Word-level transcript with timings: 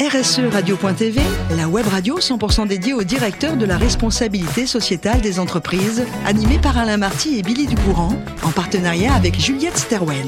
RSE 0.00 0.40
Radio.tv, 0.52 1.20
la 1.56 1.68
web 1.68 1.86
radio 1.86 2.18
100% 2.18 2.66
dédiée 2.66 2.94
au 2.94 3.04
directeur 3.04 3.56
de 3.56 3.64
la 3.64 3.78
responsabilité 3.78 4.66
sociétale 4.66 5.20
des 5.20 5.38
entreprises, 5.38 6.04
animée 6.26 6.58
par 6.58 6.76
Alain 6.76 6.96
Marty 6.96 7.38
et 7.38 7.42
Billy 7.42 7.66
Ducourant, 7.66 8.12
en 8.42 8.50
partenariat 8.50 9.14
avec 9.14 9.38
Juliette 9.38 9.78
Sterwen. 9.78 10.26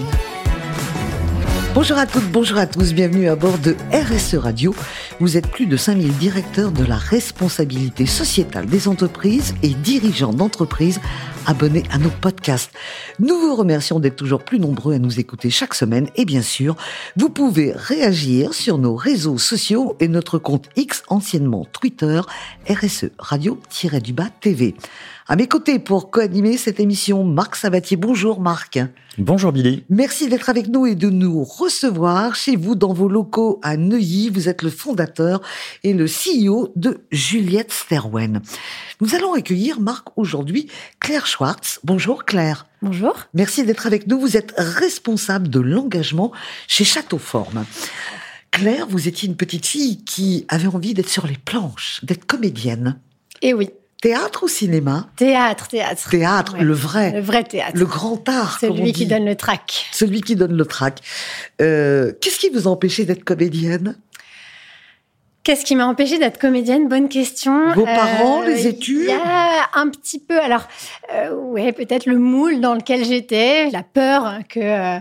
Bonjour 1.75 1.99
à 1.99 2.07
toutes, 2.07 2.31
bonjour 2.31 2.59
à 2.59 2.67
tous, 2.67 2.95
bienvenue 2.95 3.29
à 3.29 3.35
bord 3.35 3.59
de 3.59 3.77
RSE 3.93 4.37
Radio. 4.37 4.73
Vous 5.19 5.39
êtes 5.39 5.49
plus 5.49 5.65
de 5.65 5.79
5000 5.79 6.13
directeurs 6.19 6.71
de 6.71 6.85
la 6.85 6.99
responsabilité 6.99 8.05
sociétale 8.05 8.67
des 8.67 8.87
entreprises 8.87 9.55
et 9.63 9.71
dirigeants 9.71 10.35
d'entreprises 10.35 11.01
abonnés 11.47 11.85
à 11.91 11.97
nos 11.97 12.11
podcasts. 12.11 12.71
Nous 13.19 13.39
vous 13.39 13.55
remercions 13.55 13.99
d'être 13.99 14.17
toujours 14.17 14.45
plus 14.45 14.59
nombreux 14.59 14.95
à 14.95 14.99
nous 14.99 15.19
écouter 15.19 15.49
chaque 15.49 15.75
semaine 15.75 16.09
et 16.17 16.27
bien 16.27 16.43
sûr, 16.43 16.77
vous 17.17 17.31
pouvez 17.31 17.73
réagir 17.73 18.53
sur 18.53 18.77
nos 18.77 18.95
réseaux 18.95 19.39
sociaux 19.39 19.97
et 20.01 20.09
notre 20.09 20.39
compte 20.39 20.69
X 20.77 21.03
anciennement 21.09 21.67
Twitter 21.73 22.21
RSE 22.69 23.07
Radio-du-Bas 23.19 24.29
TV. 24.41 24.75
À 25.29 25.35
mes 25.35 25.49
côtés 25.49 25.79
pour 25.79 26.11
co-animer 26.11 26.57
cette 26.57 26.79
émission, 26.79 27.25
Marc 27.25 27.57
Sabatier. 27.57 27.97
Bonjour 27.97 28.41
Marc. 28.41 28.79
Bonjour 29.19 29.51
Billy. 29.51 29.83
Merci 29.89 30.29
d'être 30.29 30.51
avec 30.51 30.69
nous 30.69 30.87
et 30.87 30.95
de 30.95 31.09
nous 31.09 31.43
recevoir 31.43 32.35
chez 32.35 32.55
vous 32.55 32.75
dans 32.75 32.93
vos 32.93 33.09
locaux 33.09 33.59
à 33.63 33.77
Neuilly. 33.77 34.29
Vous 34.29 34.49
êtes 34.49 34.63
le 34.63 34.71
fondateur 34.71 35.06
et 35.85 35.93
le 35.93 36.07
CEO 36.07 36.73
de 36.77 36.99
Juliette 37.11 37.73
Sterwen. 37.73 38.41
Nous 39.01 39.15
allons 39.15 39.35
accueillir 39.35 39.81
Marc 39.81 40.09
aujourd'hui 40.17 40.69
Claire 41.01 41.27
Schwartz. 41.27 41.81
Bonjour 41.85 42.25
Claire. 42.25 42.67
Bonjour. 42.83 43.15
Merci 43.35 43.65
d'être 43.65 43.87
avec 43.87 44.07
nous. 44.07 44.21
Vous 44.21 44.37
êtes 44.37 44.55
responsable 44.57 45.49
de 45.49 45.61
l'engagement 45.61 46.33
chez 46.69 46.85
Château 46.85 47.19
Forme. 47.19 47.65
Claire, 48.51 48.87
vous 48.89 49.09
étiez 49.09 49.29
une 49.29 49.37
petite 49.37 49.67
fille 49.67 50.03
qui 50.05 50.47
avait 50.49 50.69
envie 50.69 50.95
d'être 50.95 51.09
sur 51.09 51.27
les 51.27 51.37
planches, 51.37 52.01
d'être 52.03 52.27
comédienne. 52.27 52.99
Eh 53.43 53.53
oui. 53.53 53.71
Théâtre 54.03 54.45
ou 54.45 54.49
cinéma? 54.49 55.09
Théâtre, 55.17 55.69
théâtre. 55.69 56.11
Théâtre, 56.11 56.57
le 56.61 56.73
vrai. 56.75 57.13
Le 57.13 57.21
vrai 57.21 57.45
théâtre. 57.45 57.77
Le 57.77 57.87
grand 57.87 58.29
art. 58.29 58.59
Celui 58.61 58.93
qui 58.93 59.07
donne 59.07 59.25
le 59.25 59.35
trac. 59.37 59.87
Celui 59.91 60.21
qui 60.21 60.37
donne 60.37 60.55
le 60.57 60.65
trac. 60.67 61.01
Euh, 61.63 62.13
Qu'est-ce 62.21 62.39
qui 62.39 62.51
vous 62.51 62.69
a 62.69 62.71
empêché 62.71 63.07
d'être 63.07 63.25
comédienne? 63.25 63.97
Qu'est-ce 65.47 65.65
qui 65.65 65.77
m'a 65.77 65.87
empêché 65.87 66.19
d'être 66.19 66.41
comédienne? 66.41 66.89
Bonne 66.89 67.09
question. 67.09 67.73
Vos 67.73 67.85
parents, 67.85 68.43
euh, 68.43 68.47
les 68.47 68.67
études? 68.67 69.03
Il 69.03 69.11
y 69.11 69.13
a 69.13 69.71
un 69.75 69.89
petit 69.91 70.19
peu. 70.19 70.41
Alors, 70.41 70.67
euh, 71.15 71.33
ouais, 71.37 71.71
peut-être 71.71 72.07
le 72.07 72.19
moule 72.19 72.59
dans 72.59 72.75
lequel 72.75 73.05
j'étais, 73.05 73.71
la 73.71 73.85
peur 73.85 74.41
que 74.49 74.99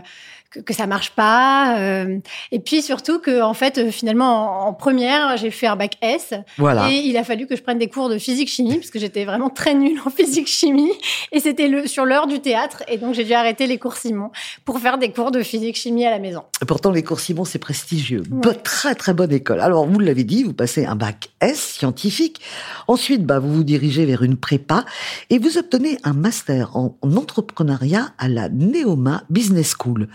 que, 0.63 0.73
ça 0.73 0.87
marche 0.87 1.11
pas. 1.11 1.79
Euh, 1.79 2.19
et 2.51 2.59
puis 2.59 2.81
surtout 2.81 3.19
que, 3.19 3.41
en 3.41 3.53
fait, 3.53 3.77
euh, 3.77 3.91
finalement, 3.91 4.67
en, 4.67 4.73
première, 4.73 5.37
j'ai 5.37 5.51
fait 5.51 5.67
un 5.67 5.75
bac 5.75 5.97
S. 6.01 6.33
Voilà. 6.57 6.89
Et 6.89 6.95
il 6.95 7.17
a 7.17 7.23
fallu 7.23 7.47
que 7.47 7.55
je 7.55 7.61
prenne 7.61 7.79
des 7.79 7.87
cours 7.87 8.09
de 8.09 8.17
physique-chimie, 8.17 8.77
parce 8.77 8.89
que 8.89 8.99
j'étais 8.99 9.25
vraiment 9.25 9.49
très 9.49 9.73
nulle 9.73 9.99
en 10.05 10.09
physique-chimie. 10.09 10.91
Et 11.31 11.39
c'était 11.39 11.67
le, 11.67 11.87
sur 11.87 12.05
l'heure 12.05 12.27
du 12.27 12.39
théâtre. 12.39 12.83
Et 12.87 12.97
donc, 12.97 13.13
j'ai 13.13 13.23
dû 13.23 13.33
arrêter 13.33 13.67
les 13.67 13.77
cours 13.77 13.95
Simon 13.95 14.31
pour 14.63 14.79
faire 14.79 14.97
des 14.97 15.11
cours 15.11 15.31
de 15.31 15.41
physique-chimie 15.41 16.05
à 16.05 16.11
la 16.11 16.19
maison. 16.19 16.43
Pourtant, 16.67 16.91
les 16.91 17.03
cours 17.03 17.19
Simon, 17.19 17.45
c'est 17.45 17.59
prestigieux. 17.59 18.23
très, 18.63 18.95
très 18.95 19.13
bonne 19.13 19.31
école. 19.31 19.59
Alors, 19.59 19.85
vous 19.85 19.99
l'avez 19.99 20.23
dit, 20.23 20.43
vous 20.43 20.53
passez 20.53 20.85
un 20.85 20.95
bac 20.95 21.29
S 21.41 21.59
scientifique. 21.59 22.41
Ensuite, 22.87 23.25
bah, 23.25 23.39
vous 23.39 23.53
vous 23.53 23.63
dirigez 23.63 24.05
vers 24.05 24.23
une 24.23 24.37
prépa 24.37 24.85
et 25.29 25.39
vous 25.39 25.57
obtenez 25.57 25.97
un 26.03 26.13
master 26.13 26.75
en 26.75 26.95
entrepreneuriat 27.01 28.13
à 28.17 28.27
la 28.27 28.49
Neoma 28.49 29.23
Business 29.29 29.75
School. 29.79 30.07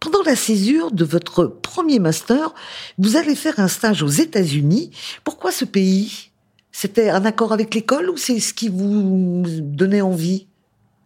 Pendant 0.00 0.22
la 0.22 0.36
césure 0.36 0.90
de 0.90 1.04
votre 1.04 1.46
premier 1.46 1.98
master, 1.98 2.54
vous 2.98 3.16
allez 3.16 3.34
faire 3.34 3.58
un 3.60 3.68
stage 3.68 4.02
aux 4.02 4.08
États-Unis. 4.08 4.90
Pourquoi 5.24 5.52
ce 5.52 5.64
pays? 5.64 6.30
C'était 6.72 7.10
un 7.10 7.24
accord 7.24 7.52
avec 7.52 7.74
l'école 7.74 8.10
ou 8.10 8.16
c'est 8.16 8.40
ce 8.40 8.54
qui 8.54 8.68
vous 8.68 9.44
donnait 9.46 10.00
envie? 10.00 10.46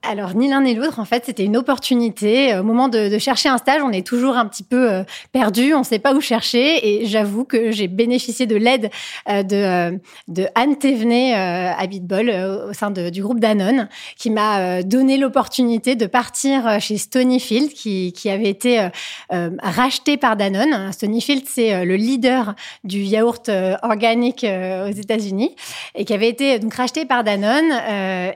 Alors, 0.08 0.34
ni 0.34 0.48
l'un 0.48 0.62
ni 0.62 0.74
l'autre, 0.74 1.00
en 1.00 1.04
fait, 1.04 1.24
c'était 1.26 1.44
une 1.44 1.56
opportunité. 1.56 2.56
Au 2.56 2.62
moment 2.62 2.88
de, 2.88 3.18
chercher 3.18 3.48
un 3.48 3.58
stage, 3.58 3.82
on 3.82 3.90
est 3.90 4.06
toujours 4.06 4.36
un 4.36 4.46
petit 4.46 4.62
peu 4.62 4.92
euh, 4.92 5.02
perdu, 5.32 5.74
on 5.74 5.80
ne 5.80 5.84
sait 5.84 5.98
pas 5.98 6.14
où 6.14 6.20
chercher. 6.20 6.88
Et 6.88 7.06
j'avoue 7.06 7.44
que 7.44 7.70
j'ai 7.72 7.88
bénéficié 7.88 8.46
de 8.46 8.56
l'aide 8.56 8.90
euh, 9.28 9.42
de, 9.42 9.56
euh, 9.56 9.98
de 10.28 10.46
Anne 10.54 10.76
Thévenet 10.76 11.34
à 11.34 11.86
Bitbol 11.86 12.30
au 12.68 12.72
sein 12.72 12.90
du 12.90 13.22
groupe 13.22 13.40
Danone, 13.40 13.88
qui 14.16 14.30
m'a 14.30 14.82
donné 14.82 15.16
l'opportunité 15.16 15.96
de 15.96 16.06
partir 16.06 16.80
chez 16.80 16.98
Stonyfield, 16.98 17.72
qui, 17.72 18.12
qui 18.12 18.30
avait 18.30 18.48
été 18.48 18.88
racheté 19.30 20.16
par 20.16 20.36
Danone. 20.36 20.92
Stonyfield, 20.92 21.44
c'est 21.46 21.84
le 21.84 21.96
leader 21.96 22.54
du 22.84 23.00
yaourt 23.00 23.50
organique 23.82 24.44
aux 24.44 24.92
États-Unis 24.92 25.54
et 25.94 26.04
qui 26.04 26.14
avait 26.14 26.28
été 26.28 26.58
donc 26.58 26.74
racheté 26.74 27.04
par 27.04 27.24
Danone. 27.24 27.72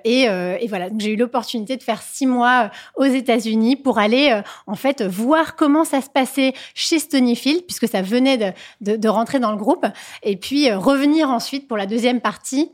et, 0.05 0.23
et 0.25 0.67
voilà, 0.69 0.89
j'ai 0.99 1.13
eu 1.13 1.17
l'opportunité 1.17 1.60
de 1.65 1.83
faire 1.83 2.03
six 2.03 2.27
mois 2.27 2.71
euh, 2.99 3.05
aux 3.05 3.13
États-Unis 3.13 3.77
pour 3.77 3.99
aller 3.99 4.31
euh, 4.33 4.43
en 4.67 4.75
fait 4.75 5.03
voir 5.03 5.57
comment 5.57 5.85
ça 5.85 6.01
se 6.01 6.11
passait 6.11 6.55
chez 6.75 6.99
Stonyfield 6.99 7.65
puisque 7.67 7.89
ça 7.89 8.03
venait 8.03 8.55
de, 8.81 9.09
rentrer 9.09 9.41
dans 9.41 9.51
le 9.51 9.57
groupe 9.57 9.87
et 10.23 10.37
puis 10.37 10.71
euh, 10.71 10.79
revenir 10.79 11.31
ensuite 11.31 11.69
pour 11.69 11.77
la 11.77 11.87
deuxième 11.87 12.21
partie 12.21 12.71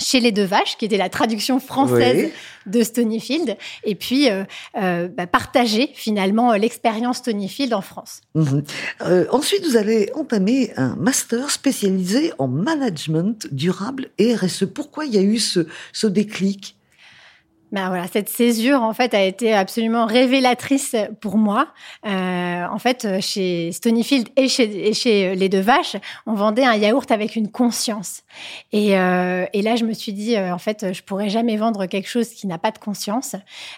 chez 0.00 0.18
les 0.18 0.32
deux 0.32 0.44
vaches, 0.44 0.76
qui 0.76 0.86
était 0.86 0.96
la 0.96 1.08
traduction 1.08 1.60
française 1.60 2.32
de 2.66 2.82
Stonyfield, 2.82 3.56
et 3.84 3.94
puis 3.94 4.28
bah, 4.74 5.26
partager 5.28 5.88
finalement 5.94 6.52
l'expérience 6.54 7.18
Stonyfield 7.18 7.72
en 7.72 7.80
France. 7.80 8.20
Mhm. 8.34 8.64
ensuite, 9.30 9.64
vous 9.64 9.76
allez 9.76 10.10
entamer 10.16 10.72
un 10.76 10.96
master 10.96 11.48
spécialisé 11.48 12.32
en 12.38 12.48
management 12.48 13.46
durable 13.52 14.08
et 14.18 14.34
RSE. 14.34 14.64
Pourquoi 14.64 15.04
il 15.04 15.14
y 15.14 15.18
a 15.18 15.22
eu 15.22 15.38
ce, 15.38 15.68
ce 15.92 16.08
déclic? 16.08 16.76
Ben 17.74 17.88
voilà, 17.88 18.06
cette 18.06 18.28
césure 18.28 18.82
en 18.82 18.92
fait 18.92 19.14
a 19.14 19.24
été 19.24 19.52
absolument 19.52 20.06
révélatrice 20.06 20.94
pour 21.20 21.38
moi. 21.38 21.66
Euh, 22.06 22.64
en 22.70 22.78
fait, 22.78 23.20
chez 23.20 23.72
Stonyfield 23.72 24.28
et 24.36 24.46
chez, 24.46 24.94
chez 24.94 25.34
les 25.34 25.48
deux 25.48 25.58
vaches, 25.60 25.96
on 26.24 26.34
vendait 26.34 26.64
un 26.64 26.76
yaourt 26.76 27.10
avec 27.10 27.34
une 27.34 27.50
conscience. 27.50 28.22
Et, 28.70 28.96
euh, 28.96 29.46
là, 29.52 29.74
je 29.74 29.84
me 29.84 29.92
suis 29.92 30.12
dit, 30.12 30.36
euh, 30.36 30.54
en 30.54 30.58
fait, 30.58 30.92
je 30.92 31.02
pourrais 31.02 31.30
jamais 31.30 31.56
vendre 31.56 31.86
quelque 31.86 32.08
chose 32.08 32.28
qui 32.28 32.46
n'a 32.46 32.58
pas 32.58 32.70
de 32.70 32.78
conscience. 32.78 33.34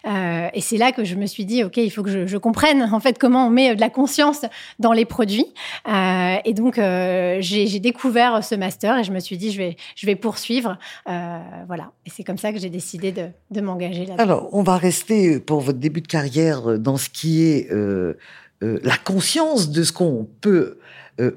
Euh, 0.07 0.49
et 0.53 0.61
c'est 0.61 0.77
là 0.77 0.93
que 0.93 1.05
je 1.05 1.15
me 1.15 1.25
suis 1.25 1.47
dit, 1.47 1.65
ok, 1.65 1.79
il 1.79 1.91
faut 1.91 2.03
que 2.03 2.27
je, 2.27 2.37
comprenne 2.37 2.87
en 2.93 3.01
fait 3.01 3.19
comment 3.19 3.47
on 3.47 3.51
met 3.51 3.75
de 3.75 3.81
la 3.81 3.89
conscience 3.89 4.45
dans 4.79 4.93
les 4.93 5.07
produits. 5.07 5.47
Euh, 5.89 6.37
et 6.45 6.53
donc, 6.53 6.77
euh, 6.77 7.39
j'ai 7.41 7.81
découvert 7.81 8.45
ce 8.45 8.55
master 8.55 8.99
et 8.99 9.05
je 9.05 9.13
me 9.13 9.21
suis 9.21 9.39
dit, 9.39 9.53
je 9.53 9.57
vais, 9.57 9.77
je 9.95 10.05
vais 10.05 10.17
poursuivre. 10.17 10.77
voilà. 11.07 11.93
Et 12.05 12.11
c'est 12.11 12.25
comme 12.25 12.37
ça 12.37 12.53
que 12.53 12.59
j'ai 12.59 12.69
décidé 12.69 13.11
de 13.13 13.61
m'engager 13.63 13.86
alors, 14.19 14.49
on 14.53 14.63
va 14.63 14.77
rester 14.77 15.35
euh, 15.35 15.41
pour 15.41 15.61
votre 15.61 15.79
début 15.79 16.01
de 16.01 16.07
carrière 16.07 16.71
euh, 16.71 16.79
dans 16.79 16.97
ce 16.97 17.09
qui 17.09 17.45
est 17.45 17.71
euh, 17.73 18.15
la 18.61 18.97
conscience 18.97 19.71
de 19.71 19.83
ce 19.83 19.93
qu'on 19.93 20.27
peut 20.41 20.79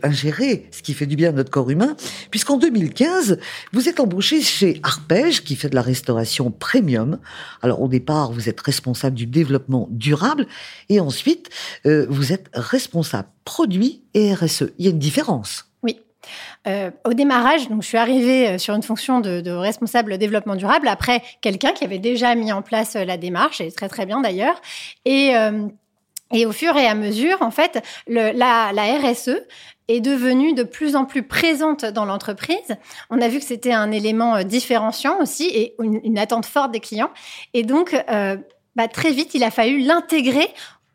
ingérer, 0.04 0.68
ce 0.72 0.82
qui 0.82 0.94
fait 0.94 1.06
du 1.06 1.16
bien 1.16 1.30
à 1.30 1.32
notre 1.32 1.52
corps 1.52 1.70
humain, 1.70 1.96
puisqu'en 2.32 2.58
2015, 2.58 3.40
vous 3.72 3.88
êtes 3.88 4.02
embauché 4.02 4.42
chez 4.42 4.80
Arpège, 4.84 5.44
qui 5.44 5.56
fait 5.56 5.70
de 5.70 5.76
la 5.76 5.82
restauration 5.82 6.52
premium. 6.52 7.18
Alors, 7.62 7.82
au 7.82 7.88
départ, 7.88 8.34
vous 8.34 8.50
êtes 8.50 8.60
responsable 8.60 9.16
du 9.16 9.26
développement 9.26 9.88
durable, 9.92 10.48
et 10.90 11.00
ensuite, 11.00 11.50
vous 11.86 12.34
êtes 12.34 12.50
responsable 12.54 13.30
produit 13.46 14.04
et 14.14 14.34
RSE. 14.34 14.72
Il 14.78 14.86
y 14.86 14.88
a 14.90 14.92
une 14.92 15.00
différence. 15.00 15.69
Euh, 16.68 16.92
au 17.06 17.14
démarrage, 17.14 17.70
donc 17.70 17.84
je 17.84 17.88
suis 17.88 17.98
arrivée 17.98 18.50
euh, 18.50 18.58
sur 18.58 18.76
une 18.76 18.84
fonction 18.84 19.22
de, 19.22 19.50
responsable 19.50 20.18
développement 20.18 20.58
durable 20.58 20.90
après 20.90 21.24
quelqu'un 21.40 21.72
qui 21.72 21.86
avait 21.86 22.00
déjà 22.00 22.36
mis 22.36 22.52
en 22.52 22.62
place 22.62 22.98
euh, 22.98 23.06
la 23.06 23.16
démarche, 23.16 23.62
et 23.62 23.72
très 23.72 23.88
très 23.88 24.06
bien 24.06 24.20
d'ailleurs. 24.20 24.62
Et, 25.06 25.32
et 26.32 26.46
au 26.46 26.52
fur 26.52 26.76
et 26.76 26.86
à 26.86 26.96
mesure, 26.96 27.38
en 27.42 27.52
fait, 27.52 27.84
le, 28.08 28.32
la, 28.38 28.72
la 28.74 28.84
RSE 29.00 29.38
est 29.88 30.02
devenue 30.02 30.54
de 30.54 30.64
plus 30.64 30.96
en 30.96 31.06
plus 31.06 31.24
présente 31.24 31.86
dans 31.86 32.06
l'entreprise. 32.06 32.76
On 33.10 33.22
a 33.22 33.28
vu 33.30 33.40
que 33.40 33.46
c'était 33.46 33.74
un 33.74 33.92
élément 33.92 34.44
différenciant 34.44 35.20
aussi 35.20 35.46
et 35.46 35.76
une, 35.82 36.20
attente 36.20 36.46
forte 36.46 36.72
des 36.72 36.80
clients. 36.80 37.10
Et 37.54 37.64
donc, 37.64 37.96
bah, 38.76 38.88
très 38.88 39.12
vite, 39.12 39.34
il 39.34 39.44
a 39.44 39.50
fallu 39.50 39.80
l'intégrer 39.80 40.48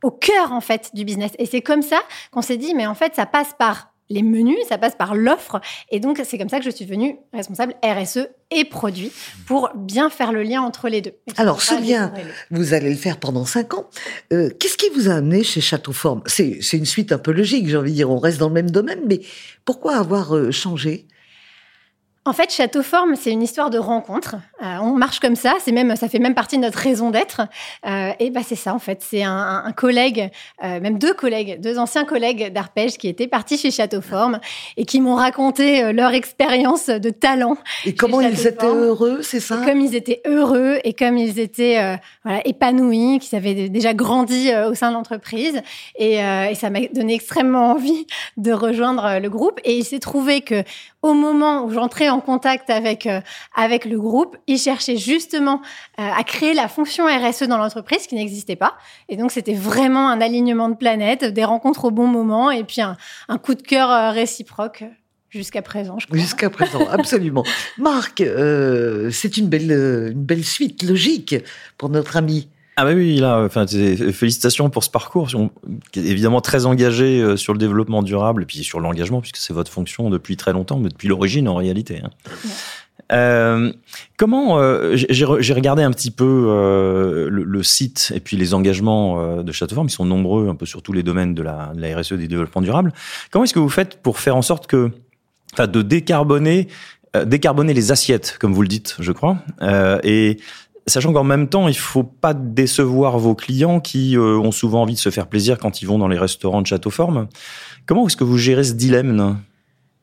au 0.03 0.11
cœur 0.11 0.53
en 0.53 0.61
fait 0.61 0.91
du 0.95 1.05
business. 1.05 1.33
Et 1.39 1.47
c'est 1.47 1.63
comme 1.63 1.83
ça 1.83 1.99
qu'on 2.31 2.43
s'est 2.43 2.59
dit, 2.59 2.75
mais 2.75 2.87
en 2.87 2.95
fait, 2.95 3.17
ça 3.17 3.27
passe 3.27 3.55
par 3.59 3.94
les 4.11 4.23
menus, 4.23 4.59
ça 4.69 4.79
passe 4.79 4.95
par 4.97 5.15
l'offre. 5.15 5.61
Et 5.91 6.01
donc, 6.01 6.21
c'est 6.25 6.39
comme 6.39 6.49
ça 6.49 6.59
que 6.59 6.65
je 6.65 6.71
suis 6.71 6.85
devenue 6.85 7.17
responsable 7.33 7.75
RSE 7.83 8.29
et 8.51 8.65
produit 8.65 9.11
pour 9.47 9.71
bien 9.75 10.11
faire 10.11 10.33
le 10.33 10.43
lien 10.43 10.63
entre 10.63 10.89
les 10.89 11.01
deux. 11.01 11.15
Alors, 11.37 11.63
ce 11.63 11.75
lien, 11.75 12.13
vous 12.51 12.75
allez 12.75 12.91
le 12.91 12.97
faire 12.97 13.19
pendant 13.19 13.45
cinq 13.45 13.75
ans. 13.75 13.89
Euh, 14.33 14.51
qu'est-ce 14.59 14.77
qui 14.77 14.89
vous 14.91 15.09
a 15.09 15.15
amené 15.15 15.43
chez 15.43 15.61
Château 15.61 15.93
Forme 15.93 16.23
c'est, 16.27 16.59
une 16.73 16.85
suite 16.85 17.13
un 17.13 17.19
peu 17.19 17.33
logique, 17.33 17.69
j'ai 17.69 17.77
envie 17.77 17.93
de 17.93 17.97
dire, 17.97 18.11
on 18.11 18.19
reste 18.19 18.39
dans 18.39 18.49
le 18.49 18.55
même 18.55 18.71
domaine, 18.71 19.01
mais 19.07 19.21
pourquoi 19.65 19.97
avoir 19.97 20.37
euh, 20.37 20.51
changé? 20.51 21.07
En 22.27 22.33
fait, 22.33 22.51
Château 22.51 22.83
Forme, 22.83 23.17
c'est 23.17 23.31
une 23.31 23.43
histoire 23.43 23.69
de 23.69 23.77
rencontre. 23.77 24.37
Euh, 24.63 24.77
on 24.81 24.93
marche 24.93 25.21
comme 25.21 25.37
ça, 25.37 25.57
c'est 25.61 25.73
même, 25.73 25.95
ça 25.95 26.09
fait 26.09 26.19
même 26.19 26.35
partie 26.35 26.57
de 26.57 26.63
notre 26.63 26.79
raison 26.79 27.11
d'être. 27.11 27.43
Euh, 27.87 28.13
et 28.19 28.31
bah 28.31 28.41
c'est 28.43 28.57
ça 28.57 28.73
en 28.75 28.79
fait. 28.79 29.03
C'est 29.03 29.23
un, 29.23 29.63
un, 29.67 29.73
collègue, 29.73 30.31
euh, 30.65 30.81
même 30.81 30.99
deux 30.99 31.13
collègues, 31.13 31.61
deux 31.61 31.79
anciens 31.79 32.07
collègues 32.07 32.51
d'Arpège 32.51 32.97
qui 32.97 33.09
étaient 33.09 33.27
partis 33.27 33.59
chez 33.59 33.71
Château 33.71 34.01
Forme 34.01 34.41
et 34.79 34.87
qui 34.87 35.03
m'ont 35.03 35.17
raconté 35.17 35.93
leur 35.93 36.15
expérience 36.15 36.87
de 36.87 37.11
talent. 37.11 37.59
Et 37.85 37.95
comment 37.95 38.23
ils 38.23 38.47
étaient 38.47 38.65
heureux, 38.65 39.21
c'est 39.21 39.41
ça 39.41 39.59
Comme 39.59 39.83
ils 39.83 39.95
étaient 39.95 40.23
heureux 40.27 40.79
et 40.83 40.95
comme 40.95 41.19
ils 41.19 41.39
étaient 41.39 41.99
voilà, 42.25 42.41
épanouis, 42.47 43.19
qu'ils 43.19 43.37
avaient 43.37 43.69
déjà 43.69 43.93
grandi 43.93 44.51
au 44.67 44.73
sein 44.73 44.89
de 44.89 44.95
l'entreprise. 44.95 45.61
Et, 45.99 46.15
et 46.15 46.55
ça 46.55 46.71
m'a 46.71 46.81
donné 46.95 47.15
extrêmement 47.15 47.73
envie 47.73 48.07
de 48.39 48.53
rejoindre 48.53 49.19
le 49.21 49.29
groupe. 49.29 49.61
Et 49.65 49.77
il 49.77 49.85
s'est 49.85 49.99
trouvé 49.99 50.41
que 50.41 50.65
au 51.05 51.13
moment 51.13 51.65
où 51.65 51.71
j'entrais 51.71 52.09
en 52.09 52.14
contact 52.21 52.71
avec 52.71 53.07
euh, 53.07 53.21
avec 53.55 53.85
le 53.85 53.99
groupe, 53.99 54.37
ils 54.47 54.59
cherchaient 54.59 54.97
justement 54.97 55.61
euh, 55.99 56.03
à 56.03 56.25
créer 56.25 56.55
la 56.55 56.69
fonction 56.69 57.07
RSE 57.07 57.45
dans 57.45 57.59
l'entreprise 57.59 58.07
qui 58.07 58.15
n'existait 58.15 58.57
pas. 58.57 58.75
Et 59.09 59.17
donc 59.17 59.31
c'était 59.31 59.55
vraiment 59.55 60.09
un 60.09 60.21
alignement 60.21 60.69
de 60.69 60.77
planètes, 60.77 61.25
des 61.25 61.45
rencontres 61.45 61.87
au 61.87 61.91
bon 61.91 62.07
moment 62.07 62.51
et 62.51 62.65
puis 62.65 62.81
un, 62.81 62.97
un 63.29 63.39
coup 63.39 63.55
de 63.55 63.63
cœur 63.63 63.91
euh, 63.91 64.11
réciproque. 64.11 64.85
Jusqu'à 65.31 65.63
présent, 65.63 65.99
je 65.99 66.07
crois. 66.07 66.17
Jusqu'à 66.17 66.49
présent, 66.49 66.87
absolument. 66.89 67.43
Marc, 67.79 68.23
c'est 69.11 69.37
une 69.37 69.49
belle, 69.49 69.73
une 70.13 70.23
belle 70.23 70.45
suite 70.45 70.85
logique 70.85 71.35
pour 71.77 71.89
notre 71.89 72.17
ami. 72.17 72.47
Ah 72.77 72.85
bah 72.85 72.93
oui, 72.95 73.17
là, 73.17 73.45
enfin, 73.45 73.67
félicitations 73.67 74.69
pour 74.69 74.83
ce 74.83 74.91
parcours, 74.91 75.29
qui 75.93 76.01
est 76.01 76.05
évidemment 76.05 76.41
très 76.41 76.67
engagé 76.67 77.21
euh, 77.21 77.37
sur 77.37 77.53
le 77.53 77.59
développement 77.59 78.03
durable 78.03 78.43
et 78.43 78.47
puis 78.47 78.65
sur 78.65 78.81
l'engagement, 78.81 79.21
puisque 79.21 79.37
c'est 79.37 79.53
votre 79.53 79.71
fonction 79.71 80.11
depuis 80.11 80.37
très 80.37 80.53
longtemps, 80.53 80.81
mais 80.81 80.89
depuis 80.89 81.07
l'origine 81.07 81.49
en 81.49 81.55
réalité. 81.55 82.03
Hein. 82.05 82.11
Euh, 83.13 83.73
comment 84.17 84.59
euh, 84.59 84.97
j'ai 84.97 85.25
regardé 85.55 85.83
un 85.83 85.91
petit 85.91 86.11
peu 86.11 86.47
euh, 86.49 87.29
le, 87.29 87.45
le, 87.45 87.63
site 87.63 88.13
et 88.15 88.21
puis 88.21 88.37
les 88.37 88.55
engagements 88.55 89.21
euh, 89.21 89.43
de 89.43 89.53
Châteauforme, 89.53 89.89
ils 89.89 89.93
sont 89.93 90.07
nombreux 90.07 90.49
un 90.49 90.55
peu 90.55 90.65
sur 90.65 90.81
tous 90.81 90.93
les 90.93 91.03
domaines 91.03 91.35
de 91.35 91.43
la, 91.43 91.73
de 91.75 91.81
la 91.81 91.99
RSE 91.99 92.15
des 92.15 92.29
développements 92.29 92.63
durables. 92.63 92.93
Comment 93.31 93.45
est-ce 93.45 93.53
que 93.53 93.59
vous 93.59 93.69
faites 93.69 94.01
pour 94.03 94.19
faire 94.19 94.37
en 94.37 94.43
sorte 94.43 94.67
que, 94.67 94.91
enfin, 95.53 95.67
de 95.67 95.83
décarboner, 95.83 96.69
euh, 97.15 97.25
décarboner 97.25 97.75
les 97.75 97.93
assiettes, 97.93 98.39
comme 98.41 98.55
vous 98.55 98.63
le 98.63 98.69
dites, 98.69 98.97
je 99.01 99.13
crois, 99.13 99.39
et 100.03 100.39
Sachant 100.87 101.13
qu'en 101.13 101.25
même 101.25 101.49
temps, 101.49 101.67
il 101.67 101.77
faut 101.77 102.03
pas 102.03 102.35
décevoir 102.35 103.19
vos 103.19 103.35
clients 103.35 103.81
qui 103.81 104.17
euh, 104.17 104.37
ont 104.39 104.53
souvent 104.53 104.83
envie 104.83 104.95
de 104.95 104.99
se 104.99 105.11
faire 105.11 105.29
plaisir 105.29 105.59
quand 105.59 105.81
ils 105.81 105.87
vont 105.87 105.99
dans 105.99 106.09
les 106.09 106.19
restaurants 106.19 106.61
de 106.61 106.67
Château-Forme. 106.67 107.29
Comment 107.87 108.07
est-ce 108.07 108.17
que 108.17 108.25
vous 108.25 108.37
gérez 108.37 108.65
ce 108.65 108.75
dilemme 108.75 109.39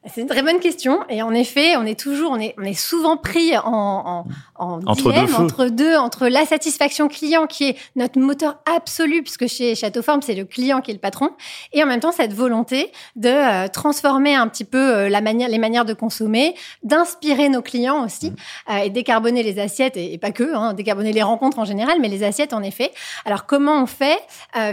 c'est 0.07 0.21
une 0.21 0.27
très 0.27 0.42
bonne 0.42 0.59
question. 0.59 1.00
Et 1.09 1.21
en 1.21 1.31
effet, 1.31 1.75
on 1.77 1.86
est 1.86 2.00
toujours, 2.00 2.31
on 2.31 2.39
est, 2.39 2.56
on 2.57 2.63
est 2.63 2.74
souvent 2.74 3.18
pris 3.18 3.56
en, 3.57 3.63
en, 3.65 4.25
en 4.56 4.80
entre, 4.88 5.12
dilemme, 5.12 5.27
deux 5.27 5.33
entre 5.36 5.65
deux, 5.65 5.95
entre 5.95 6.27
la 6.27 6.45
satisfaction 6.45 7.07
client 7.07 7.45
qui 7.45 7.69
est 7.69 7.77
notre 7.95 8.19
moteur 8.19 8.57
absolu, 8.65 9.21
puisque 9.21 9.48
chez 9.48 9.75
Château 9.75 10.01
Forme, 10.01 10.21
c'est 10.21 10.33
le 10.33 10.45
client 10.45 10.81
qui 10.81 10.92
est 10.92 10.95
le 10.95 11.00
patron, 11.00 11.31
et 11.74 11.83
en 11.83 11.86
même 11.86 12.00
temps 12.00 12.12
cette 12.12 12.33
volonté 12.33 12.92
de 13.15 13.30
euh, 13.30 13.68
transformer 13.68 14.33
un 14.33 14.48
petit 14.48 14.65
peu 14.65 14.77
euh, 14.77 15.09
la 15.09 15.21
manière, 15.21 15.50
les 15.50 15.59
manières 15.59 15.86
de 15.86 15.94
consommer, 15.94 16.56
d'inspirer 16.83 17.50
nos 17.50 17.62
clients 17.62 18.03
aussi, 18.03 18.31
mmh. 18.31 18.36
euh, 18.71 18.77
et 18.77 18.89
décarboner 18.89 19.44
les 19.44 19.59
assiettes, 19.59 19.98
et, 19.98 20.18
pas 20.18 20.31
que, 20.31 20.56
hein, 20.56 20.74
décarboner 20.74 21.13
les 21.13 21.24
rencontres 21.24 21.59
en 21.59 21.65
général, 21.65 22.00
mais 22.01 22.09
les 22.09 22.24
assiettes 22.24 22.53
en 22.53 22.63
effet. 22.63 22.92
Alors 23.25 23.45
comment 23.45 23.81
on 23.81 23.86
fait 23.86 24.19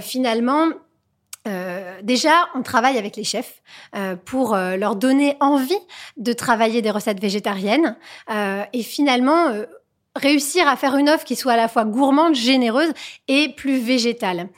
finalement 0.01 0.69
euh, 1.47 2.01
déjà, 2.03 2.49
on 2.55 2.63
travaille 2.63 2.99
avec 2.99 3.17
les 3.17 3.25
chefs 3.25 3.63
euh, 3.95 4.17
pour 4.17 4.55
euh, 4.55 4.77
leur 4.77 4.97
donner 4.97 5.37
envie 5.41 5.79
de 6.17 6.33
travailler 6.33 6.83
des 6.83 6.91
recettes 6.91 7.21
végétariennes 7.21 7.97
et 8.73 8.83
finalement 8.83 9.49
réussir 10.17 10.69
à 10.69 10.77
faire 10.77 10.97
une 10.97 11.09
offre 11.09 11.25
qui 11.25 11.37
soit 11.37 11.53
à 11.53 11.57
la 11.57 11.69
fois 11.69 11.85
gourmande, 11.85 12.35
généreuse 12.35 12.93
et 13.29 13.51
plus 13.51 13.79
végétale. 13.79 14.49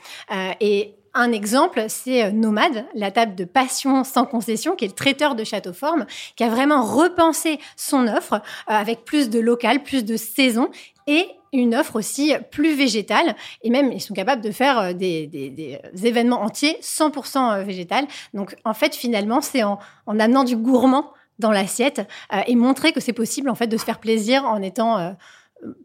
et 0.59 0.95
un 1.13 1.33
exemple, 1.33 1.85
c'est 1.89 2.31
Nomade, 2.31 2.85
la 2.95 3.11
table 3.11 3.35
de 3.35 3.43
passion 3.43 4.03
sans 4.03 4.25
concession, 4.25 4.75
qui 4.75 4.85
est 4.85 4.87
le 4.87 4.93
traiteur 4.93 5.35
de 5.35 5.43
Château 5.43 5.73
Forme, 5.73 6.05
qui 6.37 6.43
a 6.43 6.49
vraiment 6.49 6.83
repensé 6.83 7.59
son 7.75 8.07
offre 8.07 8.41
avec 8.65 9.03
plus 9.03 9.29
de 9.29 9.39
local, 9.39 9.83
plus 9.83 10.05
de 10.05 10.15
saison 10.15 10.69
et 11.07 11.27
une 11.53 11.75
offre 11.75 11.97
aussi 11.97 12.33
plus 12.51 12.75
végétale. 12.75 13.35
Et 13.61 13.69
même, 13.69 13.91
ils 13.91 13.99
sont 13.99 14.13
capables 14.13 14.41
de 14.41 14.51
faire 14.51 14.79
euh, 14.79 14.93
des, 14.93 15.27
des 15.27 15.79
événements 16.03 16.41
entiers 16.41 16.77
100% 16.81 17.59
euh, 17.59 17.63
végétal. 17.63 18.07
Donc, 18.33 18.55
en 18.63 18.73
fait, 18.73 18.95
finalement, 18.95 19.41
c'est 19.41 19.63
en, 19.63 19.79
en 20.05 20.19
amenant 20.19 20.43
du 20.43 20.55
gourmand 20.55 21.11
dans 21.41 21.51
l'assiette 21.51 22.07
euh, 22.33 22.41
et 22.47 22.55
montrer 22.55 22.93
que 22.93 23.01
c'est 23.01 23.11
possible, 23.11 23.49
en 23.49 23.55
fait, 23.55 23.67
de 23.67 23.75
se 23.75 23.83
faire 23.83 23.99
plaisir 23.99 24.45
en 24.45 24.61
étant 24.61 24.97
euh, 24.97 25.11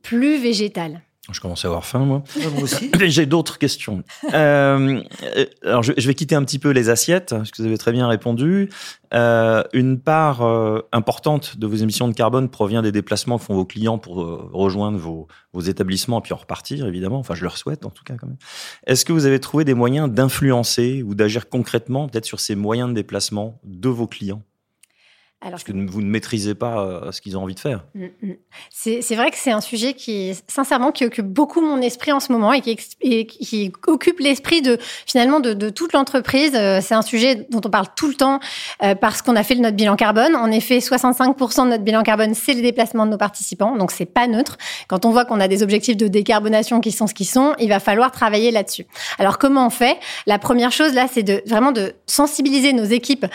plus 0.03 0.37
végétal. 0.37 1.03
Je 1.33 1.41
commence 1.41 1.65
à 1.65 1.69
avoir 1.69 1.85
faim, 1.85 2.01
moi. 2.01 2.23
Moi 2.37 2.63
aussi. 2.63 2.91
J'ai 3.07 3.27
d'autres 3.27 3.59
questions. 3.59 4.05
euh, 4.33 5.03
alors, 5.65 5.83
je, 5.83 5.93
je, 5.97 6.07
vais 6.07 6.15
quitter 6.15 6.37
un 6.37 6.45
petit 6.45 6.59
peu 6.59 6.71
les 6.71 6.89
assiettes, 6.89 7.31
parce 7.31 7.51
que 7.51 7.63
vous 7.63 7.67
avez 7.67 7.79
très 7.79 7.93
bien 7.93 8.07
répondu. 8.07 8.71
Euh, 9.15 9.63
une 9.73 10.01
part 10.01 10.43
euh, 10.43 10.81
importante 10.93 11.59
de 11.59 11.67
vos 11.67 11.77
émissions 11.77 12.09
de 12.09 12.15
carbone 12.15 12.49
provient 12.49 12.83
des 12.83 12.93
déplacements 12.93 13.39
que 13.39 13.45
font 13.45 13.55
vos 13.55 13.65
clients 13.65 13.99
pour 13.99 14.23
euh, 14.23 14.51
rejoindre 14.53 14.99
vos, 14.99 15.29
vos, 15.53 15.61
établissements 15.61 16.19
et 16.19 16.23
puis 16.23 16.33
en 16.33 16.37
repartir, 16.37 16.87
évidemment. 16.87 17.19
Enfin, 17.19 17.35
je 17.35 17.43
leur 17.43 17.57
souhaite, 17.57 17.87
en 17.87 17.91
tout 17.91 18.05
cas, 18.05 18.15
quand 18.15 18.27
même. 18.27 18.39
Est-ce 18.87 19.05
que 19.05 19.13
vous 19.13 19.27
avez 19.27 19.41
trouvé 19.41 19.65
des 19.65 19.75
moyens 19.75 20.11
d'influencer 20.11 21.03
ou 21.03 21.15
d'agir 21.15 21.49
concrètement, 21.49 22.09
peut-être, 22.09 22.25
sur 22.25 22.41
ces 22.41 22.57
moyens 22.57 22.89
de 22.89 22.95
déplacement 22.95 23.61
de 23.65 23.89
vos 23.89 24.07
clients? 24.07 24.43
Alors, 25.43 25.53
Parce 25.53 25.65
que 25.65 25.73
vous 25.73 26.01
ne 26.01 26.07
maîtrisez 26.07 26.55
pas 26.55 26.81
euh, 26.81 27.13
ce 27.13 27.21
qu'ils 27.21 27.37
ont 27.37 27.43
envie 27.43 27.55
de 27.55 27.61
faire. 27.61 27.85
Mm, 27.95 28.07
mm. 28.23 28.35
C'est 28.71 29.15
vrai 29.15 29.31
que 29.31 29.37
c'est 29.37 29.51
un 29.51 29.61
sujet 29.61 29.93
qui, 29.93 30.35
sincèrement, 30.49 30.93
qui 30.93 31.05
occupe 31.05 31.27
beaucoup 31.27 31.61
mon 31.61 31.83
esprit 31.83 32.11
en 32.11 32.21
ce 32.21 32.33
moment 32.33 32.55
et 32.55 32.63
qui, 32.63 32.79
et 33.03 33.27
qui 33.27 33.71
occupe 33.87 34.19
l'esprit 34.19 34.63
de 34.63 34.79
finalement 35.07 35.39
de, 35.39 35.53
de 35.53 35.69
toute 35.69 35.93
l'entreprise. 35.93 36.53
Euh, 36.55 36.81
c'est 36.81 36.95
un 36.95 37.03
sujet 37.03 37.47
dont 37.51 37.61
on 37.63 37.69
parle 37.69 37.89
tout 37.95 38.09
le 38.09 38.15
temps 38.15 38.41
euh, 38.83 38.95
parce 38.95 39.21
qu'on 39.21 39.37
a 39.37 39.43
fait 39.43 39.57
notre 39.57 39.77
bilan 39.77 39.95
carbone. 39.95 40.35
En 40.35 40.51
effet, 40.51 40.79
65% 40.79 41.65
de 41.65 41.69
notre 41.69 41.85
bilan 41.85 42.03
carbone, 42.03 42.33
c'est 42.33 42.55
les 42.55 42.63
déplacements 42.63 43.05
de 43.05 43.11
nos 43.11 43.19
participants, 43.19 43.77
donc 43.77 43.91
c'est 43.91 44.07
pas 44.07 44.27
neutre. 44.29 44.57
Quand 44.89 45.05
on 45.05 45.11
voit 45.11 45.27
qu'on 45.27 45.39
a 45.39 45.49
des 45.49 45.63
objectifs 45.63 45.99
de 45.99 46.09
décarbonation 46.09 46.81
qui 46.81 46.93
sont 46.93 47.07
ce 47.07 47.15
qu'ils 47.15 47.27
sont, 47.27 47.55
il 47.59 47.69
va 47.69 47.79
falloir 47.79 48.11
travailler 48.11 48.53
là-dessus. 48.53 48.87
Alors 49.19 49.37
comment 49.37 49.67
on 49.67 49.71
fait? 49.71 49.99
La 50.27 50.39
première 50.39 50.73
chose 50.73 50.95
là, 50.95 51.07
c'est 51.13 51.23
de 51.23 51.43
vraiment 51.47 51.73
de 51.73 51.93
sensibiliser 52.07 52.73
nos 52.73 52.85
équipes 52.85 53.27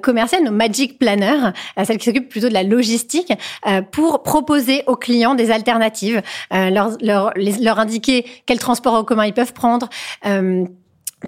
commerciales, 0.00 0.42
nos 0.42 0.52
magic 0.52 0.98
planners 0.98 1.49
euh, 1.78 1.84
celle 1.84 1.98
qui 1.98 2.04
s'occupe 2.04 2.28
plutôt 2.28 2.48
de 2.48 2.54
la 2.54 2.62
logistique, 2.62 3.32
euh, 3.66 3.82
pour 3.82 4.22
proposer 4.22 4.82
aux 4.86 4.96
clients 4.96 5.34
des 5.34 5.50
alternatives, 5.50 6.22
euh, 6.52 6.70
leur, 6.70 6.96
leur, 7.00 7.32
leur 7.36 7.78
indiquer 7.78 8.24
quel 8.46 8.58
transport 8.58 8.94
en 8.94 9.04
commun 9.04 9.26
ils 9.26 9.34
peuvent 9.34 9.52
prendre 9.52 9.88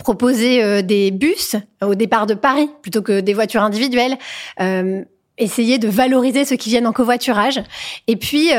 proposer 0.03 0.83
des 0.83 1.11
bus 1.11 1.55
au 1.83 1.95
départ 1.95 2.27
de 2.27 2.33
Paris 2.33 2.71
plutôt 2.81 3.03
que 3.03 3.21
des 3.21 3.35
voitures 3.35 3.63
individuelles, 3.63 4.17
essayer 5.37 5.79
de 5.79 5.89
valoriser 5.89 6.47
ceux 6.47 6.57
qui 6.57 6.71
viennent 6.71 6.87
en 6.87 6.95
covoiturage. 6.95 7.63
Et 8.07 8.17
puis 8.17 8.53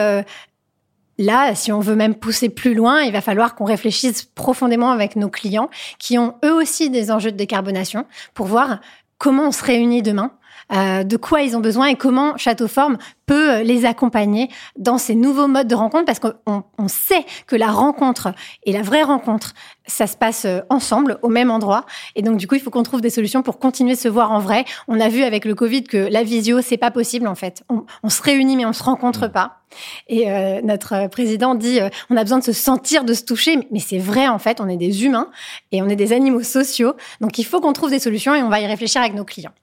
là, 1.18 1.56
si 1.56 1.72
on 1.72 1.80
veut 1.80 1.96
même 1.96 2.14
pousser 2.16 2.50
plus 2.50 2.76
loin, 2.76 3.02
il 3.02 3.12
va 3.12 3.22
falloir 3.22 3.56
qu'on 3.56 3.66
réfléchisse 3.66 4.24
profondément 4.24 4.92
avec 4.92 5.16
nos 5.16 5.30
clients 5.30 5.70
qui 5.98 6.20
ont 6.20 6.36
eux 6.46 6.54
aussi 6.54 6.90
des 6.92 7.12
enjeux 7.12 7.32
de 7.32 7.38
décarbonation 7.38 8.06
pour 8.34 8.46
voir 8.46 8.80
comment 9.18 9.48
on 9.48 9.52
se 9.52 9.64
réunit 9.64 10.02
demain 10.02 10.32
euh, 10.72 11.04
de 11.04 11.18
quoi 11.18 11.42
ils 11.42 11.56
ont 11.56 11.60
besoin 11.60 11.88
et 11.88 11.96
comment 11.96 12.38
Château 12.38 12.68
Forme 12.68 12.98
peut 13.26 13.62
les 13.62 13.86
accompagner 13.86 14.50
dans 14.78 14.98
ces 14.98 15.16
nouveaux 15.16 15.48
modes 15.48 15.68
de 15.68 15.76
rencontre 15.76 16.06
parce 16.06 16.20
qu'on 16.20 16.64
on 16.78 16.88
sait 16.88 17.26
que 17.48 17.56
la 17.56 17.72
rencontre 17.72 18.34
et 18.64 18.74
la 18.74 18.82
vraie 18.82 19.04
rencontre, 19.04 19.54
ça 19.86 20.08
se 20.08 20.18
passe 20.18 20.46
euh, 20.46 20.60
ensemble 20.70 21.20
au 21.22 21.30
même 21.30 21.52
endroit 21.52 21.86
et 22.16 22.22
donc 22.22 22.38
du 22.38 22.48
coup 22.48 22.56
il 22.56 22.62
faut 22.62 22.70
qu'on 22.70 22.84
trouve 22.84 23.02
des 23.02 23.10
solutions 23.10 23.42
pour 23.42 23.60
continuer 23.60 23.94
de 23.94 24.00
se 24.00 24.08
voir 24.08 24.32
en 24.32 24.40
vrai. 24.40 24.66
On 24.88 25.00
a 25.00 25.10
vu 25.10 25.24
avec 25.24 25.46
le 25.46 25.56
Covid 25.56 25.84
que 25.84 25.98
la 25.98 26.24
visio 26.24 26.62
c'est 26.62 26.78
pas 26.78 26.92
possible 26.92 27.28
en 27.28 27.36
fait. 27.36 27.64
On, 27.70 27.86
on, 28.04 28.10
se 28.10 28.22
réunit 28.22 28.56
mais 28.56 28.66
on 28.66 28.74
se 28.74 28.84
rencontre 28.84 29.28
pas. 29.28 29.60
Et 30.08 30.30
euh, 30.30 30.62
notre 30.62 31.08
président 31.08 31.56
dit 31.56 31.80
euh, 31.80 31.90
on 32.10 32.18
a 32.18 32.24
besoin 32.24 32.40
de 32.40 32.44
se 32.44 32.54
sentir, 32.54 33.04
de 33.04 33.14
se 33.14 33.24
toucher, 33.24 33.60
mais 33.72 33.80
c'est 33.80 33.98
vrai 33.98 34.28
en 34.28 34.40
fait. 34.40 34.60
On 34.62 34.68
est 34.68 34.78
des 34.78 35.06
humains 35.06 35.30
et 35.72 35.82
on 35.82 35.90
est 35.90 35.96
des 35.96 36.14
animaux 36.14 36.44
sociaux, 36.44 36.94
donc 37.22 37.38
il 37.40 37.46
faut 37.46 37.62
qu'on 37.62 37.74
trouve 37.74 37.90
des 37.90 38.00
solutions 38.00 38.36
et 38.36 38.44
on 38.44 38.50
va 38.50 38.60
y 38.60 38.68
réfléchir 38.68 39.02
avec 39.02 39.14
nos 39.14 39.26
clients. 39.26 39.54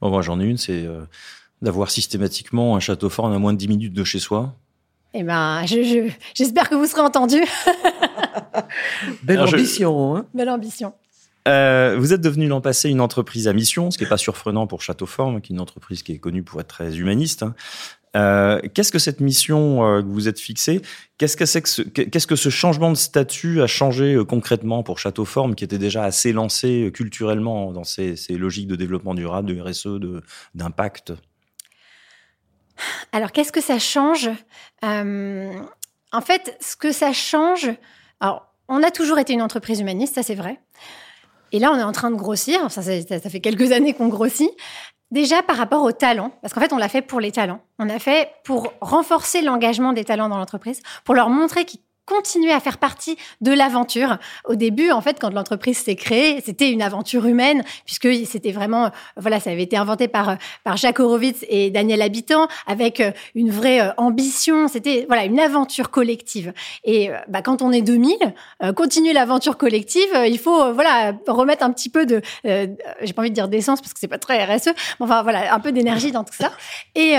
Bon, 0.00 0.10
moi, 0.10 0.22
j'en 0.22 0.40
ai 0.40 0.44
une, 0.44 0.56
c'est 0.56 0.84
euh, 0.84 1.02
d'avoir 1.62 1.90
systématiquement 1.90 2.76
un 2.76 2.80
château 2.80 3.08
fort 3.10 3.26
à 3.26 3.38
moins 3.38 3.52
de 3.52 3.58
10 3.58 3.68
minutes 3.68 3.92
de 3.92 4.04
chez 4.04 4.18
soi. 4.18 4.54
Eh 5.12 5.22
ben, 5.24 5.64
j'espère 5.66 6.64
je, 6.64 6.70
que 6.70 6.74
vous 6.74 6.86
serez 6.86 7.02
entendu. 7.02 7.42
Belle 9.24 9.38
Alors, 9.38 9.52
ambition. 9.52 10.14
Je... 10.14 10.20
Hein 10.20 10.26
Belle 10.34 10.50
ambition. 10.50 10.94
Euh, 11.48 11.96
vous 11.98 12.12
êtes 12.12 12.20
devenu 12.20 12.46
l'an 12.46 12.60
passé 12.60 12.90
une 12.90 13.00
entreprise 13.00 13.48
à 13.48 13.52
mission, 13.52 13.90
ce 13.90 13.98
qui 13.98 14.04
n'est 14.04 14.10
pas 14.10 14.18
surprenant 14.18 14.66
pour 14.66 14.82
Château 14.82 15.06
Forme, 15.06 15.40
qui 15.40 15.52
est 15.52 15.54
une 15.54 15.60
entreprise 15.60 16.02
qui 16.02 16.12
est 16.12 16.18
connue 16.18 16.42
pour 16.42 16.60
être 16.60 16.68
très 16.68 16.96
humaniste. 16.98 17.44
Euh, 18.16 18.60
qu'est-ce 18.74 18.90
que 18.90 18.98
cette 18.98 19.20
mission 19.20 19.84
euh, 19.84 20.02
que 20.02 20.08
vous 20.08 20.28
êtes 20.28 20.40
fixée 20.40 20.82
Qu'est-ce 21.18 21.36
que 21.36 22.36
ce, 22.36 22.48
changement 22.48 22.90
de 22.90 22.96
statut 22.96 23.62
a 23.62 23.66
changé 23.66 24.14
euh, 24.14 24.24
concrètement 24.24 24.82
pour 24.82 24.98
Château 24.98 25.24
Forme, 25.24 25.54
qui 25.54 25.64
était 25.64 25.78
déjà 25.78 26.04
assez 26.04 26.32
lancé 26.32 26.90
culturellement 26.92 27.72
dans 27.72 27.84
ses, 27.84 28.16
ses, 28.16 28.36
logiques 28.36 28.66
de 28.66 28.76
développement 28.76 29.14
durable, 29.14 29.54
de 29.54 29.60
RSE, 29.60 30.00
de, 30.00 30.22
d'impact? 30.54 31.12
Alors, 33.12 33.30
qu'est-ce 33.30 33.52
que 33.52 33.60
ça 33.60 33.78
change? 33.78 34.30
En 34.82 36.20
fait, 36.22 36.56
ce 36.60 36.74
que 36.74 36.90
ça 36.90 37.12
change, 37.12 37.70
alors, 38.18 38.52
on 38.68 38.82
a 38.82 38.90
toujours 38.90 39.18
été 39.18 39.32
une 39.32 39.42
entreprise 39.42 39.80
humaniste, 39.80 40.16
ça 40.16 40.22
c'est 40.22 40.34
vrai. 40.34 40.60
Et 41.52 41.58
là, 41.58 41.70
on 41.72 41.78
est 41.78 41.82
en 41.82 41.92
train 41.92 42.10
de 42.10 42.16
grossir. 42.16 42.70
Ça 42.70 42.82
fait 42.82 43.40
quelques 43.40 43.72
années 43.72 43.92
qu'on 43.92 44.08
grossit. 44.08 44.50
Déjà 45.10 45.42
par 45.42 45.56
rapport 45.56 45.82
aux 45.82 45.92
talents, 45.92 46.32
parce 46.40 46.54
qu'en 46.54 46.60
fait, 46.60 46.72
on 46.72 46.76
l'a 46.76 46.88
fait 46.88 47.02
pour 47.02 47.18
les 47.18 47.32
talents. 47.32 47.60
On 47.78 47.88
a 47.88 47.98
fait 47.98 48.30
pour 48.44 48.72
renforcer 48.80 49.42
l'engagement 49.42 49.92
des 49.92 50.04
talents 50.04 50.28
dans 50.28 50.38
l'entreprise, 50.38 50.82
pour 51.04 51.14
leur 51.14 51.30
montrer 51.30 51.64
qu'ils 51.64 51.80
continuer 52.10 52.52
à 52.52 52.58
faire 52.58 52.78
partie 52.78 53.16
de 53.40 53.52
l'aventure. 53.52 54.18
Au 54.44 54.56
début, 54.56 54.90
en 54.90 55.00
fait, 55.00 55.18
quand 55.20 55.30
l'entreprise 55.30 55.78
s'est 55.78 55.94
créée, 55.94 56.42
c'était 56.44 56.70
une 56.70 56.82
aventure 56.82 57.24
humaine, 57.26 57.62
puisque 57.84 58.08
c'était 58.26 58.50
vraiment, 58.50 58.90
voilà, 59.16 59.38
ça 59.38 59.50
avait 59.50 59.62
été 59.62 59.76
inventé 59.76 60.08
par, 60.08 60.36
par 60.64 60.76
Jacques 60.76 60.98
Horowitz 60.98 61.44
et 61.48 61.70
Daniel 61.70 62.02
Habitant, 62.02 62.48
avec 62.66 63.00
euh, 63.00 63.12
une 63.36 63.50
vraie 63.50 63.80
euh, 63.80 63.92
ambition. 63.96 64.66
C'était, 64.66 65.04
voilà, 65.06 65.24
une 65.24 65.38
aventure 65.38 65.90
collective. 65.90 66.52
Et 66.82 67.10
euh, 67.10 67.16
bah, 67.28 67.42
quand 67.42 67.62
on 67.62 67.70
est 67.70 67.82
2000, 67.82 68.16
continuer 68.76 69.12
l'aventure 69.12 69.56
collective, 69.56 70.10
il 70.26 70.38
faut, 70.38 70.72
voilà, 70.72 71.12
remettre 71.28 71.62
un 71.62 71.72
petit 71.72 71.88
peu 71.88 72.06
de, 72.06 72.20
j'ai 72.44 73.12
pas 73.14 73.22
envie 73.22 73.30
de 73.30 73.34
dire 73.34 73.48
d'essence 73.48 73.80
parce 73.80 73.92
que 73.92 74.00
c'est 74.00 74.08
pas 74.08 74.18
très 74.18 74.44
RSE, 74.44 74.66
mais 74.66 75.06
enfin, 75.06 75.22
voilà, 75.22 75.54
un 75.54 75.60
peu 75.60 75.72
d'énergie 75.72 76.10
dans 76.10 76.24
tout 76.24 76.34
ça. 76.34 76.50
Et, 76.94 77.14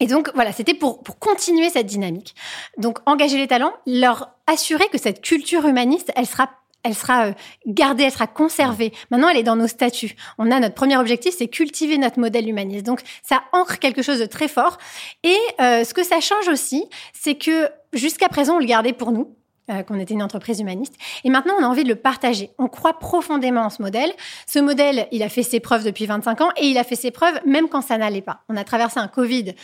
et 0.00 0.06
donc 0.06 0.30
voilà, 0.34 0.52
c'était 0.52 0.74
pour, 0.74 1.02
pour 1.02 1.18
continuer 1.18 1.70
cette 1.70 1.86
dynamique. 1.86 2.34
Donc 2.78 2.98
engager 3.06 3.38
les 3.38 3.46
talents, 3.46 3.72
leur 3.86 4.30
assurer 4.46 4.88
que 4.88 4.98
cette 4.98 5.22
culture 5.22 5.66
humaniste, 5.66 6.12
elle 6.16 6.26
sera 6.26 6.50
elle 6.86 6.94
sera 6.94 7.26
euh, 7.26 7.32
gardée, 7.66 8.04
elle 8.04 8.12
sera 8.12 8.28
conservée. 8.28 8.92
Maintenant, 9.10 9.28
elle 9.28 9.38
est 9.38 9.42
dans 9.42 9.56
nos 9.56 9.66
statuts. 9.66 10.14
On 10.38 10.52
a 10.52 10.60
notre 10.60 10.74
premier 10.74 10.96
objectif, 10.96 11.34
c'est 11.36 11.48
cultiver 11.48 11.98
notre 11.98 12.20
modèle 12.20 12.48
humaniste. 12.48 12.86
Donc, 12.86 13.00
ça 13.24 13.42
ancre 13.52 13.80
quelque 13.80 14.02
chose 14.02 14.20
de 14.20 14.26
très 14.26 14.46
fort. 14.46 14.78
Et 15.24 15.36
euh, 15.60 15.82
ce 15.82 15.92
que 15.92 16.04
ça 16.04 16.20
change 16.20 16.46
aussi, 16.46 16.84
c'est 17.12 17.34
que 17.34 17.68
jusqu'à 17.92 18.28
présent, 18.28 18.54
on 18.54 18.58
le 18.60 18.66
gardait 18.66 18.92
pour 18.92 19.10
nous. 19.10 19.34
Euh, 19.68 19.82
qu'on 19.82 19.98
était 19.98 20.14
une 20.14 20.22
entreprise 20.22 20.60
humaniste. 20.60 20.94
Et 21.24 21.28
maintenant, 21.28 21.54
on 21.58 21.64
a 21.64 21.66
envie 21.66 21.82
de 21.82 21.88
le 21.88 21.96
partager. 21.96 22.50
On 22.56 22.68
croit 22.68 23.00
profondément 23.00 23.62
en 23.62 23.70
ce 23.70 23.82
modèle. 23.82 24.12
Ce 24.46 24.60
modèle, 24.60 25.08
il 25.10 25.24
a 25.24 25.28
fait 25.28 25.42
ses 25.42 25.58
preuves 25.58 25.82
depuis 25.82 26.06
25 26.06 26.40
ans 26.40 26.50
et 26.56 26.66
il 26.66 26.78
a 26.78 26.84
fait 26.84 26.94
ses 26.94 27.10
preuves 27.10 27.40
même 27.44 27.68
quand 27.68 27.80
ça 27.80 27.98
n'allait 27.98 28.20
pas. 28.22 28.44
On 28.48 28.56
a 28.56 28.62
traversé 28.62 29.00
un 29.00 29.08
Covid 29.08 29.56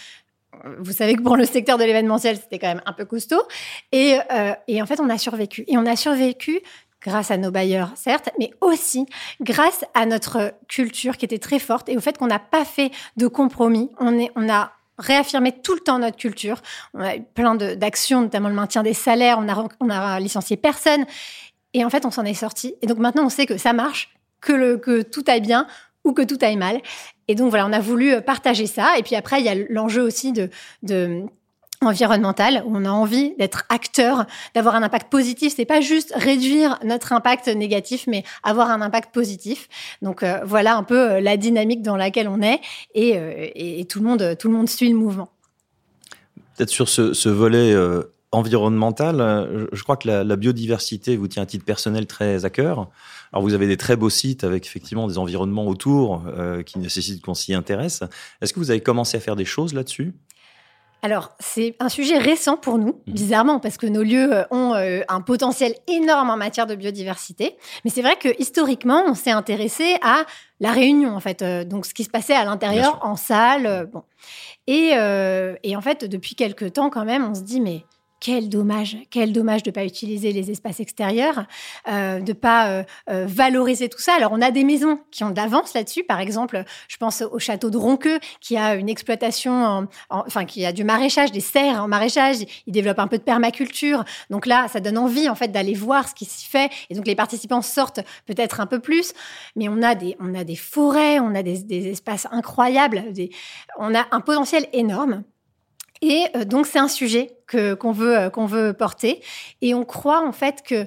vous 0.79 0.93
savez 0.93 1.15
que 1.15 1.23
pour 1.23 1.37
le 1.37 1.45
secteur 1.45 1.79
de 1.79 1.85
l'événementiel, 1.85 2.37
c'était 2.37 2.59
quand 2.59 2.69
même 2.69 2.83
un 2.87 2.93
peu 2.93 3.05
costaud. 3.05 3.43
Et, 3.91 4.19
euh, 4.31 4.53
et 4.69 4.83
en 4.83 4.87
fait, 4.87 5.01
on 5.01 5.09
a 5.09 5.19
survécu. 5.19 5.65
Et 5.67 5.77
on 5.77 5.87
a 5.87 5.97
survécu 5.97 6.61
grâce 7.03 7.31
à 7.31 7.37
nos 7.37 7.51
bailleurs, 7.51 7.91
certes, 7.97 8.31
mais 8.39 8.53
aussi 8.61 9.07
grâce 9.41 9.85
à 9.95 10.07
notre 10.07 10.55
culture 10.69 11.17
qui 11.17 11.25
était 11.25 11.39
très 11.39 11.59
forte 11.59 11.89
et 11.89 11.97
au 11.97 12.01
fait 12.01 12.17
qu'on 12.17 12.29
n'a 12.29 12.39
pas 12.39 12.65
fait 12.65 12.93
de 13.17 13.27
compromis. 13.27 13.91
On, 13.99 14.49
a 14.49 14.73
réaffirmé 14.99 15.53
tout 15.53 15.75
le 15.75 15.81
temps 15.81 15.99
notre 15.99 16.17
culture. 16.17 16.63
On 16.95 17.01
a 17.01 17.17
eu 17.17 17.23
plein 17.23 17.57
d'actions, 17.57 18.21
notamment 18.23 18.49
le 18.49 18.55
maintien 18.55 18.83
des 18.83 18.95
salaires. 18.95 19.41
On 19.81 19.91
a, 19.91 20.21
licencié 20.21 20.57
personne. 20.57 21.05
Et 21.75 21.85
en 21.85 21.91
fait, 21.91 22.07
on 22.07 22.11
s'en 22.11 22.25
est 22.25 22.35
sorti. 22.35 22.75
Et 22.83 22.87
donc 22.87 22.99
maintenant, 22.99 23.25
on 23.25 23.31
sait 23.31 23.47
que 23.47 23.57
ça 23.57 23.73
marche, 23.73 24.15
que 24.41 25.03
tout 25.03 25.25
aille 25.27 25.41
bien 25.41 25.67
ou 26.05 26.13
que 26.13 26.23
tout 26.23 26.39
aille 26.41 26.57
mal. 26.57 26.81
Et 27.29 27.35
donc 27.35 27.51
voilà, 27.51 27.67
on 27.67 27.73
a 27.73 27.81
voulu 27.81 28.13
euh, 28.13 28.21
partager 28.21 28.67
ça. 28.67 28.99
Et 28.99 29.03
puis 29.03 29.15
après, 29.17 29.41
il 29.41 29.47
y 29.47 29.49
a 29.49 29.55
l'enjeu 29.71 30.03
aussi 30.03 30.33
de, 30.33 30.51
de 30.83 31.23
environnemental 31.81 32.63
où 32.67 32.77
on 32.77 32.85
a 32.85 32.91
envie 32.91 33.35
d'être 33.39 33.65
acteur, 33.69 34.27
d'avoir 34.55 34.77
un 34.77 34.83
impact 34.83 35.11
positif. 35.11 35.55
C'est 35.57 35.65
pas 35.65 35.81
juste 35.81 36.13
réduire 36.15 36.79
notre 36.85 37.13
impact 37.13 37.49
négatif, 37.49 38.05
mais 38.07 38.25
avoir 38.43 38.71
un 38.71 38.81
impact 38.81 39.13
positif. 39.13 39.69
Donc 40.01 40.23
euh, 40.23 40.41
voilà 40.45 40.77
un 40.77 40.85
peu 40.85 41.13
euh, 41.13 41.21
la 41.21 41.37
dynamique 41.37 41.83
dans 41.83 41.97
laquelle 41.97 42.29
on 42.29 42.41
est 42.43 42.61
et, 42.95 43.85
tout 43.89 43.99
le 43.99 44.07
monde 44.07 44.37
tout 44.39 44.49
le 44.49 44.55
monde 44.55 44.69
suit 44.69 44.89
le 44.89 44.97
mouvement. 44.97 45.31
Peut-être 46.57 46.71
sur 46.71 46.89
ce, 46.89 47.15
ce 47.15 47.29
volet 47.29 47.75
environnemental, 48.31 49.69
je 49.73 49.83
crois 49.83 49.97
que 49.97 50.07
la, 50.07 50.23
la, 50.23 50.37
biodiversité 50.37 51.17
vous 51.17 51.29
tient 51.29 51.43
à 51.43 51.47
titre 51.47 51.65
personnel 51.65 52.07
très 52.07 52.45
à 52.45 52.51
cœur. 52.51 52.89
Alors 53.33 53.43
vous 53.43 53.55
avez 53.55 53.67
des 53.67 53.77
très 53.77 53.97
beaux 53.97 54.11
sites 54.11 54.45
avec 54.45 54.67
effectivement 54.67 55.09
des 55.09 55.19
environnements 55.19 55.67
autour 55.67 56.25
euh, 56.27 56.63
qui 56.63 56.79
nécessitent 56.79 57.23
qu'on 57.23 57.35
s'y 57.35 57.55
intéresse. 57.55 58.03
Est-ce 58.41 58.53
que 58.53 58.59
vous 58.59 58.71
avez 58.71 58.81
commencé 58.81 59.17
à 59.17 59.21
faire 59.21 59.37
des 59.37 59.47
choses 59.47 59.73
là-dessus? 59.73 60.13
Alors, 61.05 61.31
c'est 61.41 61.75
un 61.81 61.89
sujet 61.89 62.17
récent 62.17 62.57
pour 62.57 62.79
nous, 62.79 63.01
mmh. 63.09 63.13
bizarrement, 63.13 63.59
parce 63.59 63.77
que 63.77 63.89
nos 63.89 64.05
lieux 64.05 64.33
euh, 64.33 64.45
ont 64.53 64.75
euh, 64.75 65.01
un 65.09 65.21
potentiel 65.21 65.75
énorme 65.89 66.31
en 66.31 66.37
matière 66.37 66.69
de 66.69 66.77
biodiversité. 66.77 67.57
Mais 67.85 67.91
c'est 67.91 68.03
vrai 68.03 68.15
que 68.15 68.29
historiquement, 68.41 69.03
on 69.09 69.15
s'est 69.15 69.33
intéressé 69.33 69.97
à 70.03 70.25
la 70.61 70.71
réunion, 70.71 71.17
en 71.17 71.19
fait. 71.19 71.43
donc, 71.67 71.87
ce 71.87 71.95
qui 71.95 72.05
se 72.05 72.11
passait 72.11 72.37
à 72.37 72.45
l'intérieur, 72.45 73.01
en 73.03 73.17
salle. 73.17 73.91
bon. 73.93 74.05
Et, 74.69 74.93
et 75.65 75.77
en 75.77 75.81
fait, 75.81 76.05
depuis 76.05 76.37
quelques 76.37 76.75
temps, 76.75 76.89
quand 76.89 77.05
même, 77.05 77.25
on 77.29 77.35
se 77.35 77.41
dit, 77.41 77.61
mais 77.61 77.85
quel 78.23 78.49
dommage, 78.49 78.97
quel 79.11 79.33
dommage 79.33 79.65
de 79.65 79.71
ne 79.71 79.75
pas 79.75 79.85
utiliser 79.85 80.31
les 80.31 80.53
espaces 80.53 80.79
extérieurs, 80.79 81.45
euh, 81.89 82.21
de 82.21 82.33
pas 82.33 82.69
euh, 82.71 82.85
euh, 83.11 83.27
valoriser 83.27 83.89
tout 83.89 83.99
ça. 83.99 84.15
Alors 84.15 84.31
on 84.31 84.41
a 84.41 84.53
des 84.53 84.63
maisons 84.63 85.01
qui 85.11 85.25
ont 85.25 85.31
d'avance 85.31 85.75
là-dessus. 85.75 86.05
Par 86.05 86.21
exemple, 86.21 86.63
je 86.87 86.97
pense 86.99 87.23
au 87.23 87.41
château 87.41 87.69
de 87.69 87.77
Ronqueux 87.77 88.21
qui 88.41 88.57
a 88.57 88.77
une 88.77 88.89
exploitation, 88.89 89.89
enfin 90.09 90.45
qui 90.45 90.65
a 90.65 90.73
du 90.73 90.85
maraîchage, 90.85 91.33
des 91.33 91.41
serres 91.41 91.83
en 91.83 91.89
maraîchage. 91.89 92.37
Il 92.69 92.73
développe 92.73 93.01
un 93.01 93.09
peu 93.09 93.19
de 93.19 93.25
permaculture. 93.25 94.05
Donc 94.31 94.47
là, 94.47 94.69
ça 94.69 94.79
donne 94.79 94.99
envie 94.99 95.29
en 95.29 95.35
fait 95.35 95.49
d'aller 95.49 95.75
voir 95.75 96.09
ce 96.09 96.15
qui 96.15 96.25
s'y 96.25 96.47
fait. 96.47 96.71
Et 96.91 96.95
donc 96.95 97.09
les 97.09 97.17
participants 97.17 97.61
sortent 97.61 98.01
peut-être 98.27 98.61
un 98.61 98.67
peu 98.67 98.79
plus. 98.79 99.15
Mais 99.57 99.69
on 99.69 99.83
a 99.83 99.97
des, 99.97 100.17
on 100.21 100.33
a 100.37 100.45
des 100.45 100.55
forêts, 100.55 101.19
on 101.19 101.35
a 101.35 101.43
des, 101.43 101.59
des 101.65 101.89
espaces 101.89 102.29
incroyables. 102.31 103.03
Des, 103.13 103.31
on 103.81 103.97
a 103.97 104.07
un 104.13 104.21
potentiel 104.21 104.69
énorme. 104.73 105.25
Et 106.03 106.27
euh, 106.37 106.45
donc 106.45 106.67
c'est 106.67 106.79
un 106.79 106.89
sujet 106.89 107.39
que 107.47 107.75
qu'on 107.75 107.93
veut 107.93 108.19
euh, 108.19 108.31
qu'on 108.31 108.47
veut 108.47 108.75
porter 108.75 109.23
et 109.63 109.73
on 109.73 109.85
croit 109.85 110.27
en 110.27 110.33
fait 110.33 110.63
que 110.63 110.87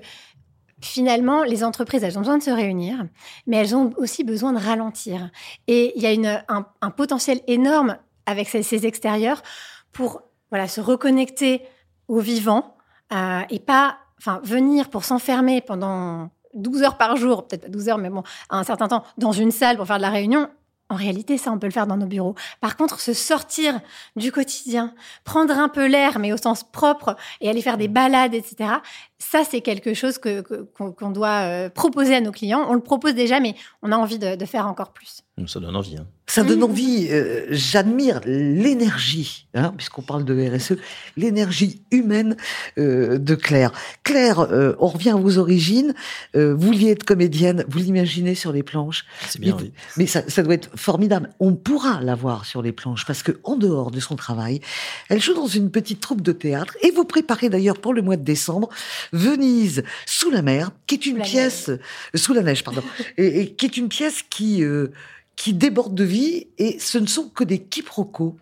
finalement, 0.81 1.43
les 1.43 1.63
entreprises, 1.63 2.03
elles 2.03 2.17
ont 2.17 2.21
besoin 2.21 2.37
de 2.37 2.43
se 2.43 2.51
réunir, 2.51 3.05
mais 3.47 3.57
elles 3.57 3.75
ont 3.75 3.91
aussi 3.97 4.23
besoin 4.23 4.53
de 4.53 4.59
ralentir. 4.59 5.31
Et 5.67 5.93
il 5.95 6.03
y 6.03 6.05
a 6.05 6.11
une, 6.11 6.43
un, 6.47 6.91
potentiel 6.91 7.41
énorme 7.47 7.97
avec 8.25 8.47
ces, 8.47 8.85
extérieurs 8.85 9.41
pour 9.91 10.21
voilà, 10.51 10.67
se 10.67 10.81
reconnecter 10.81 11.63
au 12.07 12.19
vivant 12.19 12.75
euh, 13.13 13.41
et 13.49 13.59
pas 13.59 13.97
venir 14.43 14.89
pour 14.89 15.05
s'enfermer 15.05 15.61
pendant 15.61 16.29
12 16.53 16.83
heures 16.83 16.97
par 16.97 17.15
jour, 17.17 17.47
peut-être 17.47 17.63
pas 17.63 17.69
12 17.69 17.89
heures, 17.89 17.97
mais 17.97 18.09
bon, 18.09 18.23
à 18.49 18.57
un 18.57 18.63
certain 18.63 18.87
temps, 18.87 19.03
dans 19.17 19.31
une 19.31 19.51
salle 19.51 19.77
pour 19.77 19.87
faire 19.87 19.97
de 19.97 20.01
la 20.01 20.09
réunion, 20.09 20.49
en 20.89 20.95
réalité, 20.95 21.37
ça, 21.37 21.51
on 21.51 21.57
peut 21.57 21.67
le 21.67 21.73
faire 21.73 21.87
dans 21.87 21.97
nos 21.97 22.05
bureaux. 22.05 22.35
Par 22.61 22.77
contre, 22.77 22.99
se 22.99 23.13
sortir 23.13 23.79
du 24.15 24.31
quotidien, 24.31 24.93
prendre 25.23 25.57
un 25.57 25.67
peu 25.67 25.87
l'air, 25.87 26.19
mais 26.19 26.31
au 26.31 26.37
sens 26.37 26.63
propre, 26.63 27.15
et 27.41 27.49
aller 27.49 27.61
faire 27.61 27.77
des 27.77 27.87
balades, 27.87 28.35
etc., 28.35 28.69
ça, 29.17 29.43
c'est 29.49 29.61
quelque 29.61 29.93
chose 29.93 30.17
que, 30.17 30.41
qu'on, 30.41 31.09
doit 31.09 31.43
euh, 31.43 31.69
proposer 31.69 32.15
à 32.15 32.21
nos 32.21 32.31
clients. 32.31 32.65
On 32.67 32.73
le 32.73 32.81
propose 32.81 33.15
déjà, 33.15 33.39
mais 33.39 33.55
on 33.81 33.93
a 33.93 33.97
envie 33.97 34.19
de, 34.19 34.45
faire 34.45 34.67
encore 34.67 34.91
plus. 34.91 35.21
Ça 35.47 35.59
donne 35.59 35.75
envie. 35.75 35.97
Hein. 35.97 36.05
Ça 36.27 36.43
donne 36.43 36.63
envie. 36.63 37.07
Euh, 37.09 37.45
j'admire 37.49 38.19
l'énergie, 38.25 39.47
hein, 39.53 39.73
puisqu'on 39.77 40.01
parle 40.01 40.25
de 40.25 40.55
RSE, 40.55 40.73
l'énergie 41.15 41.81
humaine 41.91 42.35
euh, 42.77 43.17
de 43.17 43.35
Claire. 43.35 43.71
Claire, 44.03 44.47
on 44.79 44.87
revient 44.87 45.11
à 45.11 45.15
vos 45.15 45.37
origines. 45.37 45.93
vous 46.33 46.57
vouliez 46.57 46.91
être 46.91 47.03
comédienne, 47.03 47.63
vous 47.69 47.79
l'imaginez 47.79 48.35
sur 48.35 48.51
les 48.51 48.63
planches. 48.63 49.05
C'est 49.27 49.39
bien, 49.39 49.55
mais, 49.55 49.63
oui. 49.63 49.73
Mais 49.97 50.07
ça, 50.07 50.23
ça, 50.27 50.43
doit 50.43 50.55
être 50.55 50.77
formidable. 50.77 51.29
On 51.39 51.53
pourra 51.53 52.01
la 52.01 52.15
voir 52.15 52.45
sur 52.45 52.61
les 52.61 52.71
planches, 52.71 53.05
parce 53.05 53.23
que 53.23 53.31
en 53.43 53.55
dehors 53.55 53.91
de 53.91 53.99
son 53.99 54.15
travail, 54.15 54.59
elle 55.09 55.21
joue 55.21 55.33
dans 55.33 55.47
une 55.47 55.71
petite 55.71 56.01
troupe 56.01 56.21
de 56.21 56.31
théâtre, 56.33 56.75
et 56.81 56.91
vous 56.91 57.05
préparez 57.05 57.49
d'ailleurs 57.49 57.79
pour 57.79 57.93
le 57.93 58.01
mois 58.01 58.17
de 58.17 58.23
décembre 58.23 58.69
Venise 59.11 59.83
sous 60.05 60.29
la 60.29 60.41
mer, 60.41 60.71
qui 60.87 60.95
est 60.95 61.05
une 61.05 61.21
pièce 61.21 61.69
euh, 61.69 61.79
sous 62.15 62.33
la 62.33 62.41
neige, 62.41 62.63
pardon, 62.63 62.83
et, 63.17 63.53
qui 63.53 63.65
est 63.65 63.77
une 63.77 63.89
pièce 63.89 64.21
qui 64.29 64.63
euh, 64.63 64.87
qui 65.35 65.53
déborde 65.53 65.93
de 65.93 66.03
vie 66.05 66.47
et 66.57 66.79
ce 66.79 66.97
ne 66.97 67.07
sont 67.07 67.27
que 67.27 67.43
des 67.43 67.59
quiproquos. 67.59 68.37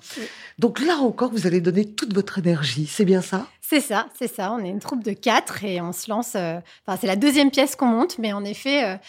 Donc 0.60 0.80
là 0.80 0.98
encore, 0.98 1.32
vous 1.32 1.48
allez 1.48 1.60
donner 1.60 1.86
toute 1.86 2.14
votre 2.14 2.38
énergie, 2.38 2.86
c'est 2.86 3.06
bien 3.06 3.22
ça? 3.22 3.48
C'est 3.62 3.80
ça, 3.80 4.08
c'est 4.18 4.32
ça. 4.32 4.52
On 4.52 4.64
est 4.64 4.70
une 4.70 4.80
troupe 4.80 5.04
de 5.04 5.14
quatre 5.14 5.64
et 5.64 5.82
on 5.82 5.92
se 5.92 6.12
lance. 6.12 6.34
Euh, 6.36 6.60
enfin, 6.86 7.00
c'est 7.02 7.08
la 7.08 7.16
deuxième 7.16 7.50
pièce 7.50 7.76
qu'on 7.76 7.88
monte, 7.88 8.20
mais 8.20 8.32
en 8.34 8.44
effet. 8.44 9.00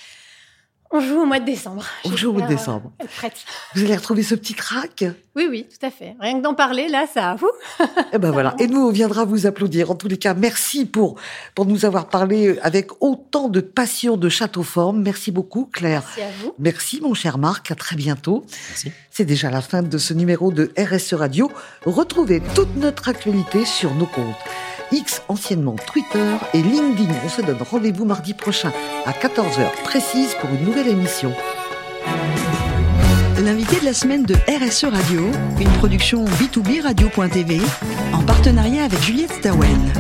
On 0.97 1.01
joue 1.01 1.23
au 1.23 1.25
mois 1.25 1.41
de 1.41 1.45
décembre. 1.45 1.85
On 2.05 2.17
joue 2.17 2.31
au 2.31 2.35
mois 2.35 2.43
de 2.43 2.55
décembre. 2.55 2.93
Vous 3.75 3.83
allez 3.83 3.97
retrouver 3.97 4.23
ce 4.23 4.37
petit 4.37 4.55
crack 4.55 5.05
Oui, 5.35 5.49
oui, 5.51 5.67
tout 5.69 5.85
à 5.85 5.91
fait. 5.91 6.15
Rien 6.21 6.39
que 6.39 6.43
d'en 6.45 6.55
parler, 6.55 6.87
là, 6.87 7.07
ça... 7.13 7.35
Vous 7.35 7.51
Et 8.13 8.19
ben 8.19 8.31
voilà. 8.31 8.55
Et 8.61 8.69
nous, 8.69 8.87
on 8.87 8.93
viendra 8.93 9.25
vous 9.25 9.45
applaudir. 9.47 9.91
En 9.91 9.97
tous 9.97 10.07
les 10.07 10.19
cas, 10.19 10.35
merci 10.35 10.87
pour, 10.87 11.17
pour 11.57 11.67
nous 11.67 11.85
avoir 11.85 12.09
parlé 12.09 12.61
avec 12.63 13.03
autant 13.03 13.49
de 13.49 13.59
passion 13.59 14.17
de 14.17 14.29
Château 14.29 14.63
Forme. 14.63 15.03
Merci 15.03 15.33
beaucoup, 15.33 15.67
Claire. 15.67 16.05
Merci 16.17 16.23
à 16.23 16.45
vous. 16.45 16.55
Merci, 16.61 17.01
mon 17.01 17.15
cher 17.15 17.39
Marc. 17.39 17.73
À 17.73 17.75
très 17.75 17.97
bientôt. 17.97 18.45
Merci. 18.69 18.93
C'est 19.11 19.25
déjà 19.25 19.51
la 19.51 19.63
fin 19.63 19.83
de 19.83 19.99
ce 19.99 20.15
numéro 20.15 20.53
de 20.53 20.71
RSE 20.79 21.15
Radio. 21.15 21.51
Retrouvez 21.85 22.41
toute 22.55 22.77
notre 22.77 23.09
actualité 23.09 23.65
sur 23.65 23.93
nos 23.97 24.07
comptes. 24.07 24.37
X, 24.95 25.23
anciennement 25.29 25.75
Twitter, 25.75 26.37
et 26.55 26.63
LinkedIn. 26.63 27.13
On 27.25 27.29
se 27.29 27.43
donne 27.43 27.59
rendez-vous 27.69 28.05
mardi 28.05 28.33
prochain 28.33 28.73
à 29.05 29.11
14h 29.11 29.83
précise 29.83 30.35
pour 30.41 30.51
une 30.51 30.65
nouvelle 30.65 30.89
émission. 30.89 31.33
l'invité 33.43 33.81
de 33.81 33.85
la 33.85 33.93
semaine 33.93 34.23
de 34.23 34.35
RSE 34.35 34.85
Radio, 34.85 35.31
une 35.61 35.73
production 35.79 36.25
B2B 36.25 36.81
Radio.tv 36.83 37.61
en 38.13 38.23
partenariat 38.23 38.85
avec 38.85 39.03
Juliette 39.03 39.33
Stawen. 39.33 39.93